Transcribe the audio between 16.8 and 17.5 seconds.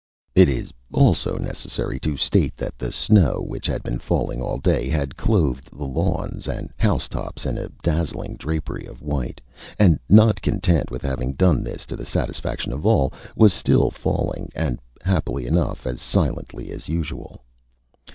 usual.